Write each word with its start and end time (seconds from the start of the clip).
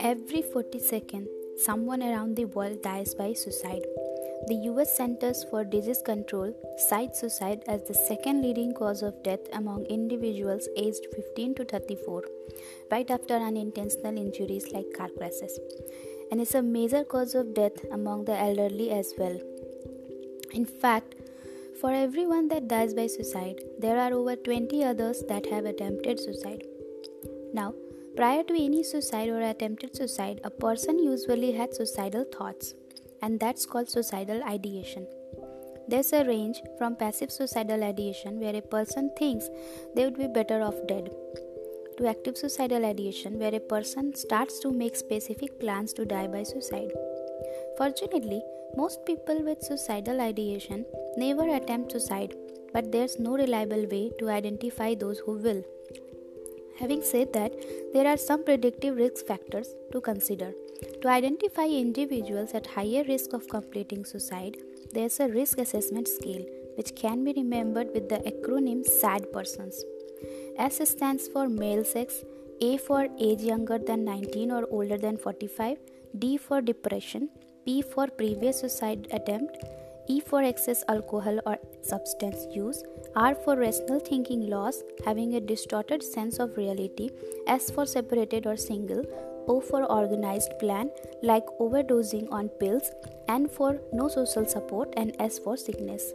Every 0.00 0.42
40 0.42 0.78
seconds, 0.78 1.28
someone 1.56 2.02
around 2.02 2.36
the 2.36 2.44
world 2.44 2.82
dies 2.82 3.14
by 3.14 3.32
suicide. 3.32 3.86
The 4.46 4.56
US 4.64 4.94
Centers 4.94 5.42
for 5.44 5.64
Disease 5.64 6.02
Control 6.04 6.54
cites 6.76 7.20
suicide 7.20 7.62
as 7.66 7.82
the 7.84 7.94
second 7.94 8.42
leading 8.42 8.74
cause 8.74 9.02
of 9.02 9.22
death 9.22 9.40
among 9.54 9.86
individuals 9.86 10.68
aged 10.76 11.06
15 11.14 11.54
to 11.54 11.64
34, 11.64 12.24
right 12.90 13.10
after 13.10 13.34
unintentional 13.34 14.18
injuries 14.18 14.70
like 14.72 14.92
car 14.94 15.08
crashes. 15.16 15.58
And 16.30 16.42
it's 16.42 16.54
a 16.54 16.60
major 16.60 17.04
cause 17.04 17.34
of 17.34 17.54
death 17.54 17.84
among 17.90 18.26
the 18.26 18.36
elderly 18.38 18.90
as 18.90 19.14
well. 19.16 19.40
In 20.52 20.66
fact, 20.66 21.14
for 21.80 21.92
everyone 21.92 22.48
that 22.48 22.68
dies 22.68 22.94
by 22.94 23.06
suicide, 23.06 23.60
there 23.78 23.98
are 23.98 24.12
over 24.12 24.36
20 24.36 24.84
others 24.84 25.22
that 25.28 25.46
have 25.46 25.64
attempted 25.64 26.20
suicide. 26.20 26.62
Now, 27.52 27.74
prior 28.16 28.42
to 28.44 28.54
any 28.54 28.82
suicide 28.82 29.28
or 29.28 29.40
attempted 29.40 29.96
suicide, 29.96 30.40
a 30.44 30.50
person 30.50 30.98
usually 30.98 31.52
had 31.52 31.74
suicidal 31.74 32.24
thoughts 32.24 32.74
and 33.22 33.38
that's 33.38 33.66
called 33.66 33.88
suicidal 33.88 34.42
ideation. 34.44 35.06
There's 35.88 36.12
a 36.12 36.24
range 36.24 36.62
from 36.78 36.96
passive 36.96 37.32
suicidal 37.32 37.82
ideation 37.82 38.38
where 38.38 38.56
a 38.56 38.62
person 38.62 39.10
thinks 39.18 39.48
they 39.94 40.04
would 40.04 40.18
be 40.18 40.28
better 40.28 40.62
off 40.62 40.76
dead 40.86 41.10
to 41.98 42.06
active 42.06 42.36
suicidal 42.36 42.84
ideation 42.84 43.38
where 43.38 43.54
a 43.54 43.60
person 43.60 44.14
starts 44.14 44.60
to 44.60 44.70
make 44.70 44.96
specific 44.96 45.58
plans 45.60 45.92
to 45.94 46.04
die 46.04 46.26
by 46.26 46.42
suicide. 46.42 46.92
Fortunately, 47.76 48.42
most 48.76 49.04
people 49.04 49.42
with 49.44 49.62
suicidal 49.62 50.20
ideation 50.20 50.86
never 51.16 51.54
attempt 51.54 51.92
suicide, 51.92 52.34
but 52.72 52.90
there's 52.90 53.18
no 53.18 53.36
reliable 53.36 53.86
way 53.86 54.10
to 54.18 54.30
identify 54.30 54.94
those 54.94 55.18
who 55.18 55.32
will. 55.32 55.62
Having 56.78 57.02
said 57.02 57.32
that, 57.34 57.52
there 57.92 58.06
are 58.06 58.16
some 58.16 58.44
predictive 58.44 58.96
risk 58.96 59.26
factors 59.26 59.74
to 59.92 60.00
consider. 60.00 60.52
To 61.02 61.08
identify 61.08 61.66
individuals 61.66 62.54
at 62.54 62.66
higher 62.66 63.04
risk 63.06 63.34
of 63.34 63.48
completing 63.48 64.04
suicide, 64.04 64.56
there 64.92 65.04
is 65.04 65.20
a 65.20 65.28
risk 65.28 65.58
assessment 65.58 66.08
scale 66.08 66.44
which 66.76 66.96
can 66.96 67.24
be 67.24 67.34
remembered 67.36 67.88
with 67.92 68.08
the 68.08 68.20
acronym 68.30 68.84
SAD 68.84 69.32
persons. 69.32 69.84
S 70.56 70.80
stands 70.88 71.28
for 71.28 71.48
male 71.48 71.84
sex, 71.84 72.24
A 72.62 72.78
for 72.78 73.06
age 73.18 73.42
younger 73.42 73.78
than 73.78 74.04
19 74.04 74.50
or 74.50 74.66
older 74.70 74.96
than 74.96 75.16
45, 75.18 75.78
D 76.18 76.36
for 76.36 76.60
depression, 76.60 77.28
P 77.64 77.80
for 77.80 78.08
previous 78.08 78.60
suicide 78.60 79.06
attempt, 79.12 79.64
E 80.08 80.18
for 80.18 80.42
excess 80.42 80.82
alcohol 80.88 81.38
or 81.46 81.58
substance 81.82 82.46
use, 82.52 82.82
R 83.14 83.36
for 83.36 83.56
rational 83.56 84.00
thinking 84.00 84.50
loss, 84.50 84.82
having 85.04 85.34
a 85.34 85.40
distorted 85.40 86.02
sense 86.02 86.40
of 86.40 86.56
reality, 86.56 87.10
S 87.46 87.70
for 87.70 87.86
separated 87.86 88.46
or 88.46 88.56
single, 88.56 89.04
O 89.46 89.60
for 89.60 89.84
organized 89.84 90.58
plan 90.58 90.90
like 91.22 91.46
overdosing 91.60 92.30
on 92.32 92.48
pills, 92.48 92.90
N 93.28 93.48
for 93.48 93.80
no 93.92 94.08
social 94.08 94.44
support, 94.44 94.92
and 94.96 95.14
S 95.20 95.38
for 95.38 95.56
sickness. 95.56 96.12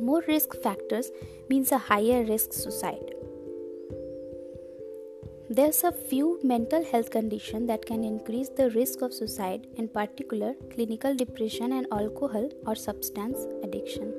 More 0.00 0.24
risk 0.26 0.56
factors 0.62 1.10
means 1.50 1.70
a 1.72 1.78
higher 1.78 2.24
risk 2.24 2.54
suicide. 2.54 3.14
There's 5.52 5.82
a 5.82 5.90
few 5.90 6.38
mental 6.44 6.84
health 6.84 7.10
conditions 7.10 7.66
that 7.66 7.84
can 7.84 8.04
increase 8.04 8.50
the 8.50 8.70
risk 8.70 9.02
of 9.02 9.12
suicide, 9.12 9.66
in 9.76 9.88
particular 9.88 10.54
clinical 10.72 11.16
depression 11.16 11.72
and 11.72 11.88
alcohol 11.90 12.48
or 12.66 12.76
substance 12.76 13.48
addiction. 13.64 14.14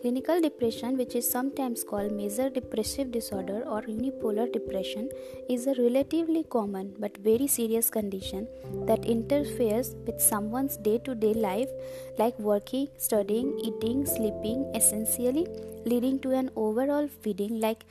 Clinical 0.00 0.40
depression, 0.40 0.96
which 0.96 1.16
is 1.16 1.28
sometimes 1.28 1.82
called 1.82 2.12
major 2.12 2.48
depressive 2.48 3.10
disorder 3.10 3.64
or 3.66 3.82
unipolar 3.82 4.52
depression, 4.52 5.10
is 5.48 5.66
a 5.66 5.74
relatively 5.82 6.44
common 6.44 6.94
but 7.00 7.16
very 7.16 7.48
serious 7.48 7.90
condition 7.90 8.46
that 8.86 9.04
interferes 9.04 9.96
with 10.06 10.20
someone's 10.20 10.76
day 10.76 10.98
to 10.98 11.16
day 11.16 11.34
life, 11.34 11.70
like 12.20 12.38
working, 12.38 12.86
studying, 12.98 13.58
eating, 13.58 14.06
sleeping, 14.06 14.64
essentially 14.76 15.48
leading 15.84 16.20
to 16.20 16.30
an 16.30 16.50
overall 16.54 17.08
feeling 17.08 17.58
like 17.58 17.84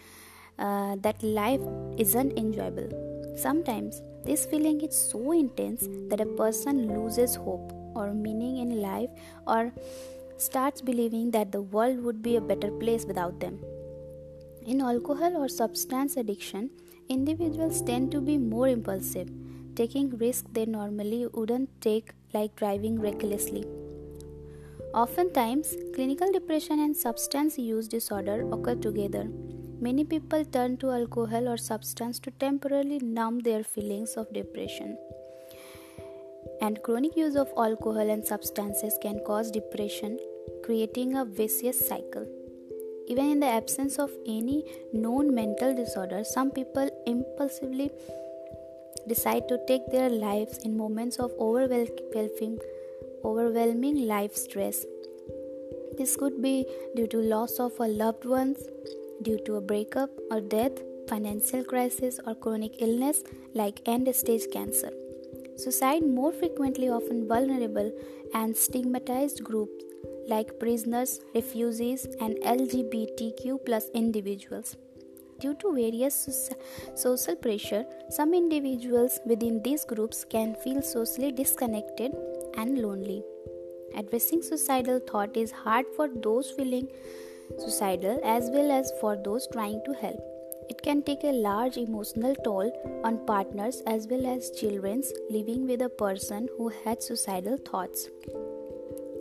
uh, 0.60 0.96
that 1.02 1.22
life 1.24 1.62
isn't 1.98 2.38
enjoyable. 2.38 2.90
Sometimes 3.36 4.02
this 4.26 4.46
feeling 4.46 4.82
is 4.82 4.96
so 4.96 5.32
intense 5.32 5.88
that 6.10 6.22
a 6.22 6.26
person 6.26 6.88
loses 6.88 7.36
hope 7.36 7.72
or 7.96 8.14
meaning 8.14 8.58
in 8.58 8.82
life 8.82 9.10
or 9.48 9.72
starts 10.38 10.82
believing 10.82 11.32
that 11.32 11.52
the 11.52 11.62
world 11.62 12.00
would 12.04 12.22
be 12.22 12.36
a 12.36 12.42
better 12.42 12.72
place 12.72 13.06
without 13.06 13.40
them. 13.40 13.60
In 14.66 14.82
alcohol 14.82 15.36
or 15.36 15.50
substance 15.50 16.16
addiction, 16.16 16.70
individuals 17.10 17.82
tend 17.82 18.12
to 18.12 18.22
be 18.22 18.38
more 18.38 18.68
impulsive, 18.68 19.30
taking 19.76 20.18
risks 20.18 20.48
they 20.54 20.66
normally 20.66 21.28
wouldn't 21.34 21.70
take, 21.82 22.12
like 22.34 22.56
driving 22.56 23.00
recklessly. 23.00 23.66
Oftentimes, 24.94 25.76
clinical 25.96 26.32
depression 26.32 26.80
and 26.80 26.96
substance 26.96 27.58
use 27.58 27.88
disorder 27.88 28.48
occur 28.52 28.76
together. 28.76 29.28
Many 29.86 30.04
people 30.06 30.46
turn 30.46 30.78
to 30.78 30.92
alcohol 30.92 31.50
or 31.50 31.58
substance 31.58 32.20
to 32.20 32.32
temporarily 32.32 33.00
numb 33.00 33.40
their 33.40 33.64
feelings 33.64 34.14
of 34.22 34.32
depression 34.32 34.98
and 36.62 36.82
chronic 36.84 37.18
use 37.18 37.36
of 37.36 37.52
alcohol 37.58 38.10
and 38.14 38.26
substances 38.26 38.98
can 39.02 39.20
cause 39.28 39.52
depression, 39.52 40.18
creating 40.64 41.18
a 41.18 41.26
vicious 41.26 41.86
cycle. 41.88 42.26
Even 43.08 43.30
in 43.32 43.42
the 43.42 43.46
absence 43.46 44.00
of 44.00 44.10
any 44.26 44.64
known 44.94 45.36
mental 45.36 45.76
disorder, 45.76 46.24
some 46.24 46.52
people 46.52 46.90
impulsively 47.06 47.92
decide 49.10 49.50
to 49.50 49.60
take 49.68 49.86
their 49.92 50.10
lives 50.10 50.60
in 50.60 50.78
moments 50.78 51.18
of 51.18 51.32
overwhelming, 51.38 52.58
overwhelming 53.26 54.08
life 54.08 54.34
stress. 54.34 54.86
This 55.98 56.16
could 56.16 56.42
be 56.42 56.66
due 56.96 57.08
to 57.08 57.18
loss 57.18 57.60
of 57.60 57.74
a 57.82 57.88
loved 57.88 58.24
ones, 58.24 58.60
due 59.22 59.40
to 59.46 59.56
a 59.56 59.62
breakup 59.62 60.10
or 60.32 60.42
death, 60.42 60.72
financial 61.08 61.64
crisis, 61.64 62.20
or 62.26 62.36
chronic 62.36 62.82
illness 62.82 63.24
like 63.54 63.82
end 63.86 64.14
stage 64.16 64.44
cancer. 64.52 64.92
Suicide 65.56 66.04
more 66.06 66.32
frequently 66.32 66.90
often 66.90 67.28
vulnerable 67.28 67.92
and 68.34 68.56
stigmatized 68.56 69.44
groups 69.44 69.84
like 70.28 70.60
prisoners, 70.60 71.20
refugees, 71.36 72.06
and 72.20 72.36
LGBTQ 72.38 73.66
plus 73.66 73.90
individuals. 73.94 74.76
Due 75.40 75.54
to 75.56 75.74
various 75.74 76.50
social 76.96 77.36
pressure, 77.36 77.86
some 78.10 78.34
individuals 78.34 79.20
within 79.26 79.62
these 79.62 79.84
groups 79.84 80.24
can 80.24 80.56
feel 80.56 80.82
socially 80.82 81.32
disconnected 81.32 82.16
and 82.58 82.80
lonely. 82.80 83.24
Addressing 83.96 84.42
suicidal 84.42 85.00
thought 85.00 85.36
is 85.36 85.52
hard 85.52 85.86
for 85.96 86.08
those 86.08 86.50
feeling 86.52 86.88
suicidal 87.60 88.20
as 88.24 88.50
well 88.52 88.72
as 88.72 88.92
for 89.00 89.16
those 89.16 89.48
trying 89.48 89.82
to 89.86 89.94
help. 89.94 90.20
It 90.70 90.82
can 90.82 91.02
take 91.04 91.24
a 91.24 91.32
large 91.32 91.78
emotional 91.78 92.36
toll 92.44 92.72
on 93.04 93.26
partners 93.26 93.82
as 93.86 94.08
well 94.08 94.26
as 94.26 94.52
children 94.52 95.04
living 95.30 95.68
with 95.68 95.82
a 95.82 95.90
person 95.90 96.48
who 96.58 96.70
had 96.70 97.04
suicidal 97.04 97.58
thoughts, 97.58 98.10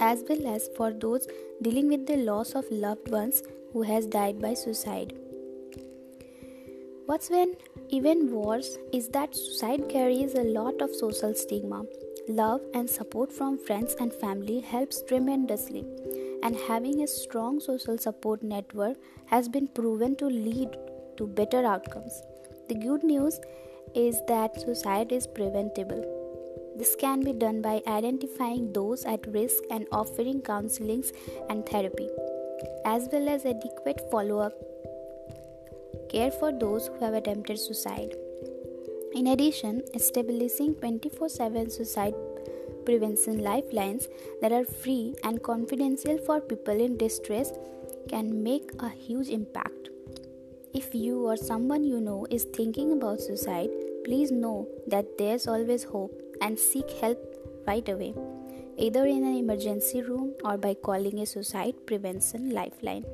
as 0.01 0.25
well 0.29 0.47
as 0.47 0.69
for 0.77 0.93
those 0.93 1.27
dealing 1.61 1.89
with 1.89 2.07
the 2.07 2.17
loss 2.17 2.55
of 2.55 2.71
loved 2.71 3.11
ones 3.11 3.43
who 3.73 3.83
has 3.83 4.07
died 4.07 4.41
by 4.41 4.55
suicide. 4.55 5.15
What's 7.07 7.29
when 7.31 7.57
even 7.89 8.31
worse 8.31 8.79
is 8.93 9.09
that 9.09 9.35
suicide 9.35 9.89
carries 9.89 10.35
a 10.35 10.45
lot 10.45 10.81
of 10.81 10.95
social 10.95 11.35
stigma. 11.35 11.85
Love 12.29 12.61
and 12.73 12.89
support 12.89 13.33
from 13.33 13.59
friends 13.59 13.97
and 13.99 14.15
family 14.15 14.61
helps 14.61 15.03
tremendously, 15.03 15.85
and 16.43 16.57
having 16.69 17.03
a 17.03 17.07
strong 17.07 17.61
social 17.61 17.99
support 17.99 18.43
network 18.43 18.97
has 19.27 19.49
been 19.49 19.69
proven 19.69 20.17
to 20.17 20.27
lead 20.27 20.77
to 21.17 21.27
better 21.27 21.65
outcomes. 21.65 22.23
The 22.69 22.75
good 22.75 23.05
news 23.05 23.41
is 23.95 24.21
that 24.29 24.61
suicide 24.61 25.13
is 25.13 25.27
preventable. 25.27 26.03
This 26.77 26.97
can 26.97 27.23
be 27.23 27.33
done 27.33 27.61
by 27.61 27.83
identifying 27.87 28.73
those 28.73 29.05
at 29.05 29.27
risk 29.27 29.63
and 29.71 29.87
offering 29.93 30.41
counseling 30.41 31.05
and 31.51 31.67
therapy, 31.67 32.09
as 32.85 33.09
well 33.13 33.29
as 33.29 33.45
adequate 33.45 34.01
follow 34.11 34.39
up 34.39 34.55
care 36.13 36.31
for 36.31 36.53
those 36.53 36.89
who 36.89 36.99
have 37.05 37.15
attempted 37.15 37.59
suicide. 37.59 38.15
In 39.15 39.29
addition, 39.29 39.83
establishing 39.95 40.75
24 40.75 41.29
7 41.29 41.71
suicide 41.71 42.15
prevention 42.85 43.43
lifelines 43.43 44.09
that 44.41 44.53
are 44.53 44.65
free 44.65 45.15
and 45.25 45.43
confidential 45.43 46.19
for 46.19 46.41
people 46.41 46.81
in 46.81 46.97
distress 46.97 47.53
can 48.09 48.43
make 48.43 48.71
a 48.81 48.89
huge 48.89 49.29
impact. 49.29 49.91
If 50.75 50.95
you 50.95 51.27
or 51.27 51.37
someone 51.37 51.85
you 51.85 52.01
know 52.01 52.27
is 52.31 52.45
thinking 52.45 52.93
about 52.93 53.21
suicide, 53.21 53.71
please 54.05 54.31
know 54.33 54.69
that 54.87 55.19
there's 55.19 55.47
always 55.47 55.85
hope 55.85 56.21
and 56.41 56.59
seek 56.59 56.91
help 57.01 57.19
right 57.67 57.89
away. 57.89 58.15
either 58.79 59.05
in 59.07 59.23
an 59.25 59.37
emergency 59.37 60.03
room 60.03 60.35
or 60.45 60.57
by 60.57 60.75
calling 60.75 61.19
a 61.21 61.27
suicide 61.27 61.75
prevention 61.87 62.51
lifeline. 62.51 63.05